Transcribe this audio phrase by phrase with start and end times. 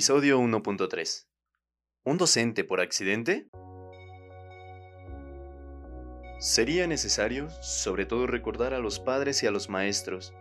[0.00, 1.26] Episodio 1.3.
[2.06, 3.48] ¿Un docente por accidente?
[6.38, 10.32] Sería necesario, sobre todo, recordar a los padres y a los maestros,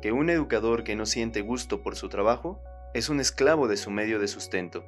[0.00, 2.62] que un educador que no siente gusto por su trabajo
[2.94, 4.82] es un esclavo de su medio de sustento,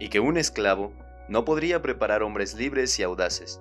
[0.00, 0.92] y que un esclavo
[1.28, 3.60] no podría preparar hombres libres y audaces,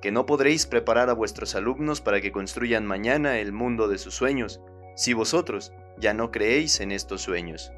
[0.00, 4.14] que no podréis preparar a vuestros alumnos para que construyan mañana el mundo de sus
[4.14, 4.62] sueños,
[4.94, 7.70] si vosotros ya no creéis en estos sueños.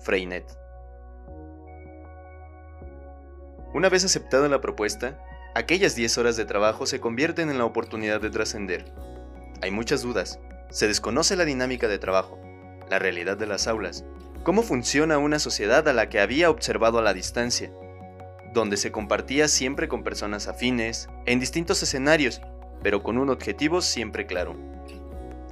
[0.00, 0.61] Freinet.
[3.74, 5.18] Una vez aceptada la propuesta,
[5.54, 8.84] aquellas 10 horas de trabajo se convierten en la oportunidad de trascender.
[9.62, 10.40] Hay muchas dudas,
[10.70, 12.38] se desconoce la dinámica de trabajo,
[12.90, 14.04] la realidad de las aulas,
[14.42, 17.72] cómo funciona una sociedad a la que había observado a la distancia,
[18.52, 22.42] donde se compartía siempre con personas afines, en distintos escenarios,
[22.82, 24.54] pero con un objetivo siempre claro.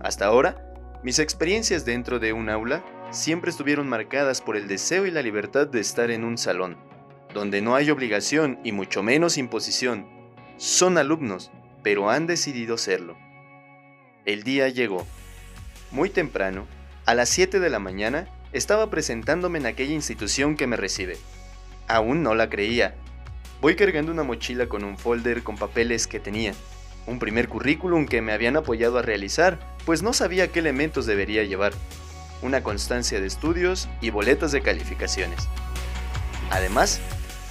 [0.02, 5.10] Hasta ahora, mis experiencias dentro de un aula siempre estuvieron marcadas por el deseo y
[5.10, 6.89] la libertad de estar en un salón,
[7.34, 10.06] donde no hay obligación y mucho menos imposición.
[10.56, 11.50] Son alumnos,
[11.82, 13.16] pero han decidido serlo.
[14.24, 15.06] El día llegó.
[15.90, 16.66] Muy temprano,
[17.06, 21.16] a las 7 de la mañana, estaba presentándome en aquella institución que me recibe.
[21.88, 22.94] Aún no la creía.
[23.60, 26.54] Voy cargando una mochila con un folder con papeles que tenía,
[27.06, 31.44] un primer currículum que me habían apoyado a realizar, pues no sabía qué elementos debería
[31.44, 31.72] llevar,
[32.42, 35.48] una constancia de estudios y boletas de calificaciones.
[36.50, 37.00] Además,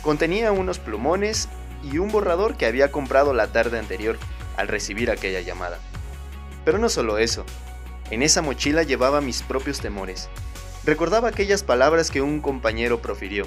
[0.01, 1.49] contenía unos plumones
[1.83, 4.17] y un borrador que había comprado la tarde anterior
[4.57, 5.79] al recibir aquella llamada.
[6.65, 7.45] Pero no solo eso,
[8.11, 10.29] en esa mochila llevaba mis propios temores.
[10.83, 13.45] Recordaba aquellas palabras que un compañero profirió.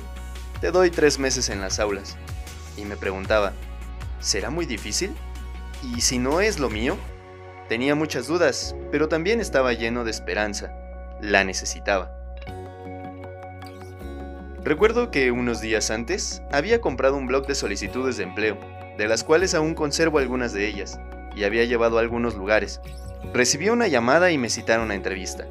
[0.61, 2.17] Te doy tres meses en las aulas.
[2.77, 3.53] Y me preguntaba,
[4.21, 5.15] ¿será muy difícil?
[5.83, 6.97] ¿Y si no es lo mío?
[7.69, 10.71] Tenía muchas dudas, pero también estaba lleno de esperanza.
[11.21, 12.22] La necesitaba.
[14.65, 18.59] Recuerdo que unos días antes había comprado un blog de solicitudes de empleo,
[18.97, 21.01] de las cuales aún conservo algunas de ellas,
[21.35, 22.81] y había llevado a algunos lugares.
[23.35, 25.47] Recibí una llamada y me citaron a entrevista.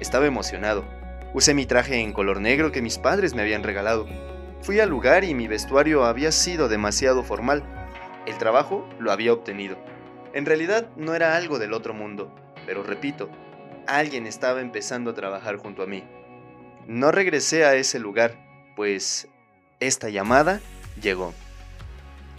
[0.00, 0.86] Estaba emocionado.
[1.34, 4.06] Usé mi traje en color negro que mis padres me habían regalado.
[4.62, 7.62] Fui al lugar y mi vestuario había sido demasiado formal,
[8.26, 9.76] el trabajo lo había obtenido.
[10.32, 12.34] En realidad no era algo del otro mundo,
[12.64, 13.28] pero repito,
[13.86, 16.04] alguien estaba empezando a trabajar junto a mí.
[16.86, 18.45] No regresé a ese lugar,
[18.76, 19.26] pues
[19.80, 20.60] esta llamada
[21.02, 21.34] llegó.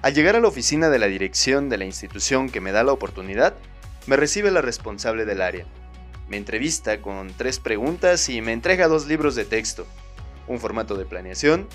[0.02, 2.94] Al llegar a la oficina de la dirección de la institución que me da la
[2.94, 3.56] oportunidad,
[4.06, 5.66] me recibe la responsable del área.
[6.30, 9.86] Me entrevista con tres preguntas y me entrega dos libros de texto,
[10.48, 11.68] un formato de planeación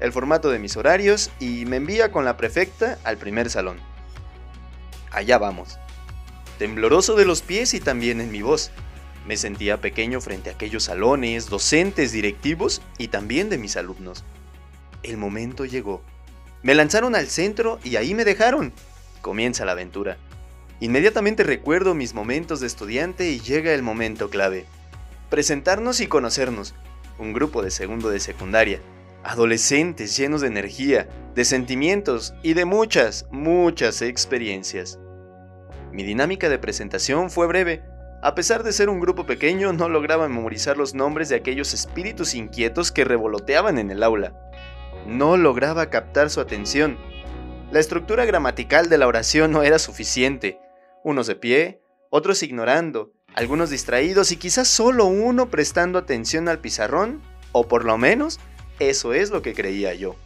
[0.00, 3.78] el formato de mis horarios y me envía con la prefecta al primer salón.
[5.12, 5.78] Allá vamos.
[6.58, 8.70] Tembloroso de los pies y también en mi voz.
[9.26, 14.24] Me sentía pequeño frente a aquellos salones, docentes, directivos y también de mis alumnos.
[15.02, 16.02] El momento llegó.
[16.62, 18.72] Me lanzaron al centro y ahí me dejaron.
[19.22, 20.16] Comienza la aventura.
[20.80, 24.66] Inmediatamente recuerdo mis momentos de estudiante y llega el momento clave.
[25.28, 26.74] Presentarnos y conocernos.
[27.18, 28.80] Un grupo de segundo de secundaria
[29.22, 34.98] adolescentes llenos de energía, de sentimientos y de muchas, muchas experiencias.
[35.92, 37.82] Mi dinámica de presentación fue breve.
[38.22, 42.34] A pesar de ser un grupo pequeño, no lograba memorizar los nombres de aquellos espíritus
[42.34, 44.34] inquietos que revoloteaban en el aula.
[45.06, 46.98] No lograba captar su atención.
[47.72, 50.58] La estructura gramatical de la oración no era suficiente.
[51.02, 57.22] Unos de pie, otros ignorando, algunos distraídos y quizás solo uno prestando atención al pizarrón,
[57.52, 58.38] o por lo menos
[58.80, 60.16] eso es lo que creía yo.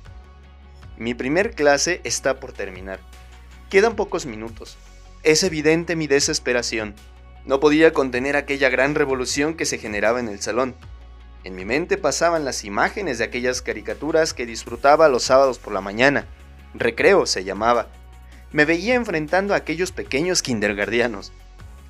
[0.96, 2.98] Mi primer clase está por terminar.
[3.70, 4.78] Quedan pocos minutos.
[5.22, 6.94] Es evidente mi desesperación.
[7.46, 10.74] No podía contener aquella gran revolución que se generaba en el salón.
[11.44, 15.82] En mi mente pasaban las imágenes de aquellas caricaturas que disfrutaba los sábados por la
[15.82, 16.26] mañana.
[16.72, 17.88] Recreo se llamaba.
[18.50, 21.32] Me veía enfrentando a aquellos pequeños kindergardianos.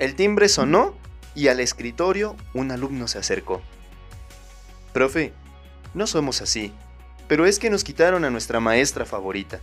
[0.01, 0.97] El timbre sonó
[1.37, 3.63] y al escritorio un alumno se acercó.
[4.93, 5.33] Profe,
[5.95, 6.73] no somos así,
[7.29, 9.61] pero es que nos quitaron a nuestra maestra favorita.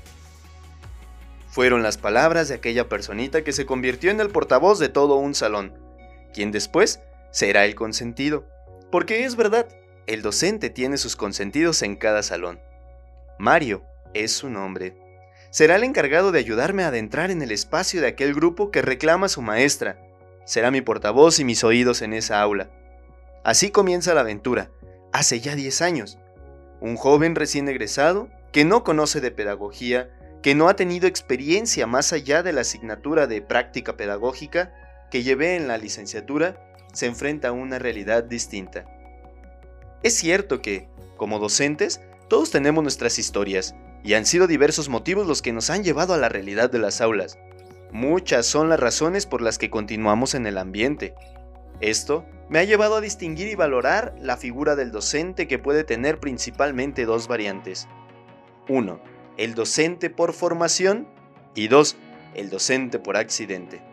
[1.50, 5.36] Fueron las palabras de aquella personita que se convirtió en el portavoz de todo un
[5.36, 5.74] salón,
[6.34, 7.02] quien después
[7.32, 8.46] será el consentido.
[8.92, 9.68] Porque es verdad,
[10.08, 12.60] el docente tiene sus consentidos en cada salón.
[13.38, 13.84] Mario
[14.14, 14.98] es su nombre.
[15.50, 19.30] Será el encargado de ayudarme a adentrar en el espacio de aquel grupo que reclama
[19.30, 20.00] su maestra.
[20.46, 22.70] Será mi portavoz y mis oídos en esa aula.
[23.44, 24.70] Así comienza la aventura,
[25.12, 26.20] hace ya 10 años,
[26.80, 30.10] un joven recién egresado que no conoce de pedagogía,
[30.42, 34.74] que no ha tenido experiencia más allá de la asignatura de práctica pedagógica
[35.12, 38.86] que llevé en la licenciatura, se enfrenta a una realidad distinta.
[40.02, 40.88] Es cierto que,
[41.18, 45.84] como docentes, todos tenemos nuestras historias, y han sido diversos motivos los que nos han
[45.84, 47.38] llevado a la realidad de las aulas.
[47.92, 51.14] Muchas son las razones por las que continuamos en el ambiente.
[51.82, 56.20] Esto me ha llevado a distinguir y valorar la figura del docente que puede tener
[56.20, 57.88] principalmente dos variantes.
[58.70, 59.02] 1.
[59.38, 61.08] El docente por formación
[61.54, 61.98] y 2.
[62.34, 63.91] El docente por accidente.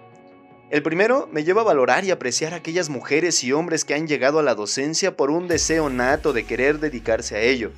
[0.70, 4.06] El primero me lleva a valorar y apreciar a aquellas mujeres y hombres que han
[4.06, 7.73] llegado a la docencia por un deseo nato de querer dedicarse a ello.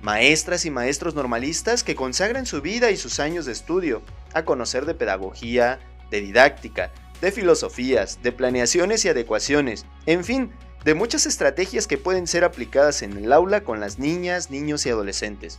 [0.00, 4.02] Maestras y maestros normalistas que consagran su vida y sus años de estudio
[4.32, 5.78] a conocer de pedagogía,
[6.10, 6.90] de didáctica,
[7.20, 10.52] de filosofías, de planeaciones y adecuaciones, en fin,
[10.86, 14.88] de muchas estrategias que pueden ser aplicadas en el aula con las niñas, niños y
[14.88, 15.58] adolescentes.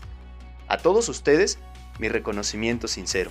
[0.68, 1.60] A todos ustedes,
[2.00, 3.30] mi reconocimiento sincero.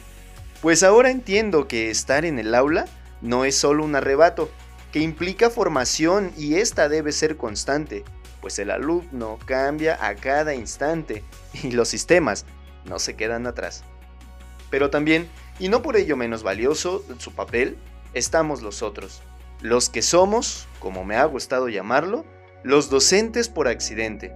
[0.61, 2.87] Pues ahora entiendo que estar en el aula
[3.23, 4.51] no es solo un arrebato,
[4.93, 8.05] que implica formación y esta debe ser constante,
[8.43, 11.25] pues el alumno cambia a cada instante
[11.63, 12.45] y los sistemas
[12.85, 13.85] no se quedan atrás.
[14.69, 15.29] Pero también,
[15.59, 17.79] y no por ello menos valioso su papel,
[18.13, 19.23] estamos los otros,
[19.61, 22.25] los que somos, como me ha gustado llamarlo,
[22.65, 24.33] los docentes por accidente.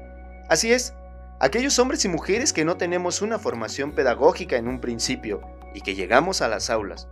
[0.48, 0.94] Así es,
[1.40, 5.42] aquellos hombres y mujeres que no tenemos una formación pedagógica en un principio
[5.74, 7.08] y que llegamos a las aulas,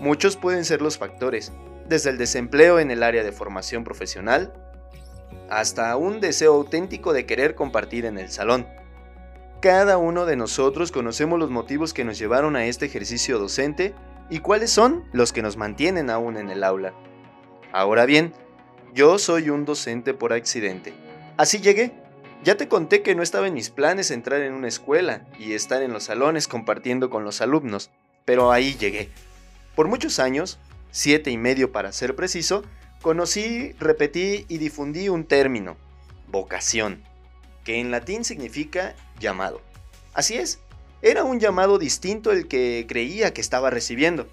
[0.00, 1.52] Muchos pueden ser los factores,
[1.88, 4.52] desde el desempleo en el área de formación profesional,
[5.48, 8.66] hasta un deseo auténtico de querer compartir en el salón.
[9.60, 13.94] Cada uno de nosotros conocemos los motivos que nos llevaron a este ejercicio docente
[14.28, 16.92] y cuáles son los que nos mantienen aún en el aula.
[17.72, 18.34] Ahora bien,
[18.92, 20.92] yo soy un docente por accidente.
[21.36, 21.92] Así llegué.
[22.44, 25.82] Ya te conté que no estaba en mis planes entrar en una escuela y estar
[25.82, 27.90] en los salones compartiendo con los alumnos,
[28.24, 29.10] pero ahí llegué.
[29.76, 30.58] Por muchos años,
[30.90, 32.64] siete y medio para ser preciso,
[33.02, 35.76] conocí, repetí y difundí un término,
[36.28, 37.04] vocación,
[37.62, 39.60] que en latín significa llamado.
[40.14, 40.60] Así es,
[41.02, 44.26] era un llamado distinto el que creía que estaba recibiendo.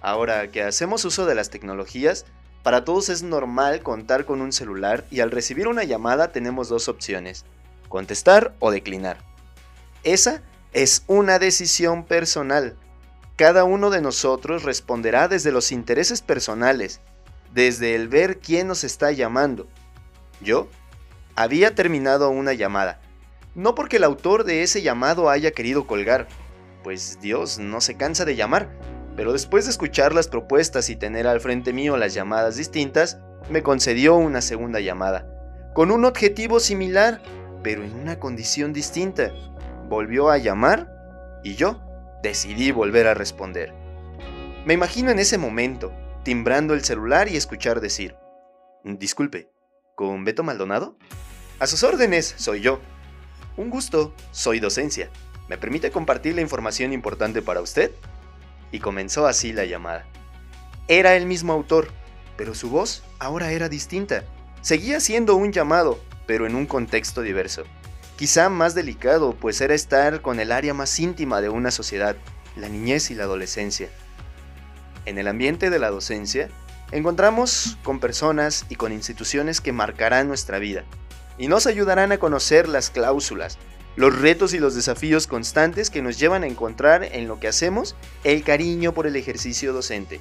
[0.00, 2.24] Ahora que hacemos uso de las tecnologías,
[2.62, 6.88] para todos es normal contar con un celular y al recibir una llamada tenemos dos
[6.88, 7.44] opciones,
[7.88, 9.18] contestar o declinar.
[10.04, 10.40] Esa
[10.72, 12.76] es una decisión personal
[13.38, 17.00] cada uno de nosotros responderá desde los intereses personales,
[17.54, 19.68] desde el ver quién nos está llamando.
[20.40, 20.66] Yo
[21.36, 23.00] había terminado una llamada,
[23.54, 26.26] no porque el autor de ese llamado haya querido colgar,
[26.82, 28.76] pues Dios no se cansa de llamar,
[29.14, 33.18] pero después de escuchar las propuestas y tener al frente mío las llamadas distintas,
[33.50, 35.28] me concedió una segunda llamada,
[35.76, 37.22] con un objetivo similar,
[37.62, 39.32] pero en una condición distinta.
[39.88, 40.92] Volvió a llamar
[41.44, 41.87] y yo
[42.22, 43.72] Decidí volver a responder.
[44.64, 45.92] Me imagino en ese momento,
[46.24, 48.16] timbrando el celular y escuchar decir,
[48.82, 49.50] Disculpe,
[49.94, 50.96] ¿con Beto Maldonado?
[51.60, 52.80] A sus órdenes, soy yo.
[53.56, 55.10] Un gusto, soy docencia.
[55.48, 57.92] ¿Me permite compartir la información importante para usted?
[58.72, 60.04] Y comenzó así la llamada.
[60.88, 61.88] Era el mismo autor,
[62.36, 64.24] pero su voz ahora era distinta.
[64.60, 67.62] Seguía siendo un llamado, pero en un contexto diverso
[68.18, 72.16] quizá más delicado, pues era estar con el área más íntima de una sociedad,
[72.56, 73.90] la niñez y la adolescencia.
[75.06, 76.48] En el ambiente de la docencia,
[76.90, 80.84] encontramos con personas y con instituciones que marcarán nuestra vida
[81.38, 83.56] y nos ayudarán a conocer las cláusulas,
[83.94, 87.94] los retos y los desafíos constantes que nos llevan a encontrar en lo que hacemos
[88.24, 90.20] el cariño por el ejercicio docente.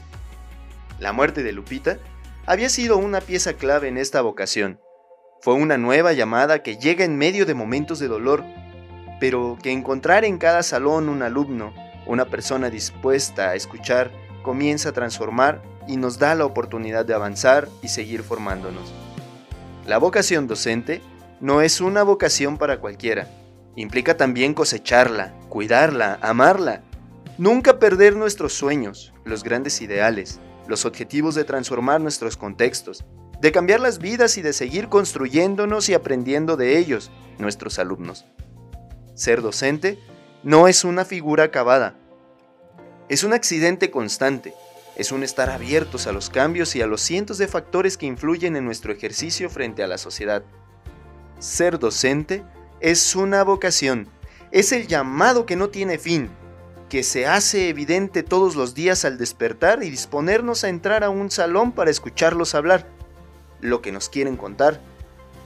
[0.99, 1.97] La muerte de Lupita
[2.45, 4.79] había sido una pieza clave en esta vocación,
[5.41, 8.43] fue una nueva llamada que llega en medio de momentos de dolor,
[9.19, 11.73] pero que encontrar en cada salón un alumno,
[12.05, 14.11] una persona dispuesta a escuchar,
[14.43, 18.93] comienza a transformar y nos da la oportunidad de avanzar y seguir formándonos.
[19.85, 21.01] La vocación docente
[21.39, 23.27] no es una vocación para cualquiera.
[23.75, 26.81] Implica también cosecharla, cuidarla, amarla.
[27.37, 33.05] Nunca perder nuestros sueños, los grandes ideales, los objetivos de transformar nuestros contextos,
[33.41, 38.25] de cambiar las vidas y de seguir construyéndonos y aprendiendo de ellos, nuestros alumnos.
[39.13, 39.99] Ser docente
[40.43, 41.95] no es una figura acabada,
[43.09, 44.53] es un accidente constante,
[44.95, 48.55] es un estar abiertos a los cambios y a los cientos de factores que influyen
[48.55, 50.43] en nuestro ejercicio frente a la sociedad.
[51.39, 52.43] Ser docente
[52.79, 54.09] es una vocación,
[54.51, 56.29] es el llamado que no tiene fin,
[56.89, 61.29] que se hace evidente todos los días al despertar y disponernos a entrar a un
[61.29, 62.96] salón para escucharlos hablar
[63.61, 64.79] lo que nos quieren contar,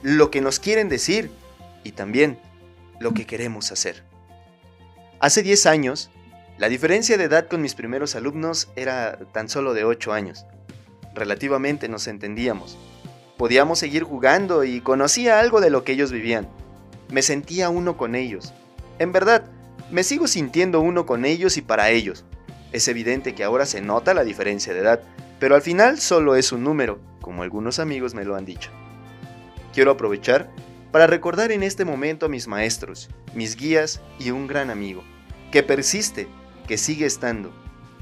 [0.02, 1.30] lo que nos quieren decir
[1.84, 2.38] y también
[3.00, 4.02] lo que queremos hacer.
[5.20, 6.10] Hace 10 años,
[6.58, 10.46] la diferencia de edad con mis primeros alumnos era tan solo de 8 años.
[11.14, 12.78] Relativamente nos entendíamos.
[13.36, 16.48] Podíamos seguir jugando y conocía algo de lo que ellos vivían.
[17.10, 18.52] Me sentía uno con ellos.
[18.98, 19.44] En verdad,
[19.90, 22.24] me sigo sintiendo uno con ellos y para ellos.
[22.72, 25.02] Es evidente que ahora se nota la diferencia de edad,
[25.38, 28.70] pero al final solo es un número, como algunos amigos me lo han dicho.
[29.72, 30.50] Quiero aprovechar
[30.90, 35.02] para recordar en este momento a mis maestros, mis guías y un gran amigo,
[35.50, 36.28] que persiste,
[36.68, 37.50] que sigue estando,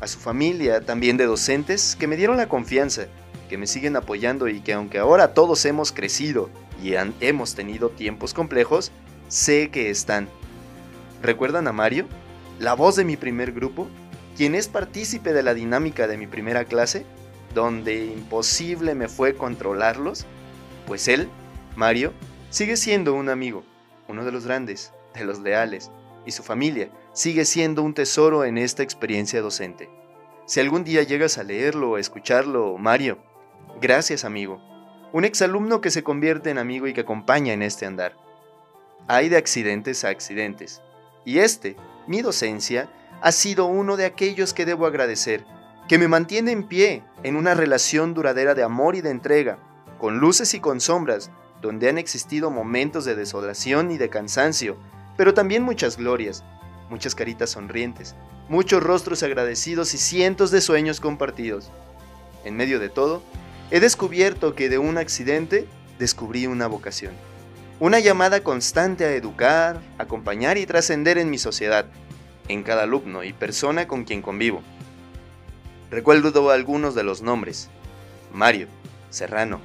[0.00, 3.06] a su familia, también de docentes, que me dieron la confianza,
[3.48, 6.50] que me siguen apoyando y que aunque ahora todos hemos crecido
[6.82, 8.90] y hemos tenido tiempos complejos,
[9.28, 10.28] sé que están.
[11.22, 12.06] ¿Recuerdan a Mario?
[12.58, 13.86] La voz de mi primer grupo,
[14.36, 17.04] quien es partícipe de la dinámica de mi primera clase,
[17.54, 20.26] donde imposible me fue controlarlos,
[20.86, 21.28] pues él,
[21.76, 22.12] Mario,
[22.50, 23.64] sigue siendo un amigo,
[24.08, 25.90] uno de los grandes, de los leales,
[26.26, 29.90] y su familia sigue siendo un tesoro en esta experiencia docente.
[30.46, 33.18] Si algún día llegas a leerlo o escucharlo, Mario,
[33.80, 34.60] gracias amigo.
[35.12, 38.16] Un exalumno que se convierte en amigo y que acompaña en este andar.
[39.08, 40.82] Hay de accidentes a accidentes.
[41.24, 41.76] Y este,
[42.06, 42.90] mi docencia,
[43.22, 45.44] ha sido uno de aquellos que debo agradecer,
[45.90, 49.58] que me mantiene en pie en una relación duradera de amor y de entrega,
[49.98, 54.76] con luces y con sombras, donde han existido momentos de desolación y de cansancio,
[55.16, 56.44] pero también muchas glorias,
[56.90, 58.14] muchas caritas sonrientes,
[58.48, 61.72] muchos rostros agradecidos y cientos de sueños compartidos.
[62.44, 63.20] En medio de todo,
[63.72, 65.66] he descubierto que de un accidente
[65.98, 67.14] descubrí una vocación.
[67.80, 71.86] Una llamada constante a educar, acompañar y trascender en mi sociedad,
[72.46, 74.62] en cada alumno y persona con quien convivo.
[75.90, 77.68] Recuerdo algunos de los nombres.
[78.32, 78.68] Mario,
[79.10, 79.60] Serrano,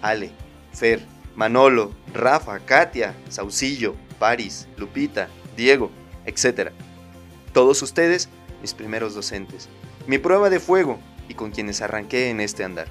[0.00, 0.30] Ale,
[0.72, 1.02] Fer,
[1.34, 5.90] Manolo, Rafa, Katia, Saucillo, Paris, Lupita, Diego,
[6.24, 6.70] etc.
[7.52, 8.30] Todos ustedes,
[8.62, 9.68] mis primeros docentes,
[10.06, 12.88] mi prueba de fuego y con quienes arranqué en este andar.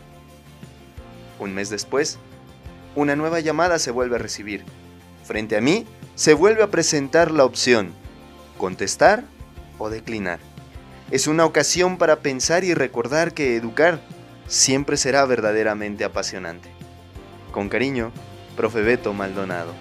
[1.40, 2.20] Un mes después,
[2.96, 4.64] una nueva llamada se vuelve a recibir.
[5.24, 7.94] Frente a mí, se vuelve a presentar la opción,
[8.58, 9.24] contestar
[9.80, 10.40] o declinar.
[11.12, 14.00] Es una ocasión para pensar y recordar que educar
[14.48, 16.70] siempre será verdaderamente apasionante.
[17.52, 18.12] Con cariño,
[18.56, 19.74] Profe Beto Maldonado.